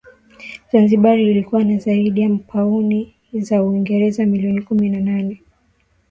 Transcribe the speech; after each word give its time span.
Zanzibar 0.71 1.19
ilikuwa 1.19 1.63
na 1.63 1.77
zaidi 1.77 2.21
ya 2.21 2.29
pauni 2.47 3.13
za 3.33 3.63
Uingereza 3.63 4.25
milioni 4.25 4.61
kumi 4.61 4.89
na 4.89 4.99
nne 5.21 5.41